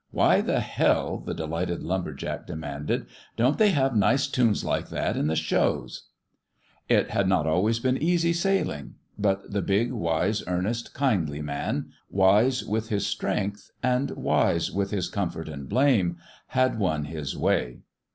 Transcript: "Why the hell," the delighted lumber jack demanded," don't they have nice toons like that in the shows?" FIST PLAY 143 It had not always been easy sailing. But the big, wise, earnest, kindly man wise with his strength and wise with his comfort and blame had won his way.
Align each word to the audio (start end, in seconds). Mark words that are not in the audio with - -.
"Why 0.09 0.41
the 0.41 0.61
hell," 0.61 1.19
the 1.23 1.35
delighted 1.35 1.83
lumber 1.83 2.15
jack 2.15 2.47
demanded," 2.47 3.05
don't 3.37 3.59
they 3.59 3.69
have 3.69 3.95
nice 3.95 4.25
toons 4.25 4.63
like 4.65 4.89
that 4.89 5.15
in 5.15 5.27
the 5.27 5.35
shows?" 5.35 6.07
FIST 6.87 6.87
PLAY 6.87 6.95
143 6.95 6.97
It 6.97 7.21
had 7.21 7.29
not 7.29 7.45
always 7.45 7.79
been 7.79 8.01
easy 8.01 8.33
sailing. 8.33 8.95
But 9.19 9.51
the 9.51 9.61
big, 9.61 9.91
wise, 9.93 10.41
earnest, 10.47 10.95
kindly 10.95 11.43
man 11.43 11.91
wise 12.09 12.63
with 12.65 12.89
his 12.89 13.05
strength 13.05 13.69
and 13.83 14.09
wise 14.17 14.71
with 14.71 14.89
his 14.89 15.07
comfort 15.07 15.47
and 15.47 15.69
blame 15.69 16.17
had 16.47 16.79
won 16.79 17.05
his 17.05 17.37
way. 17.37 17.81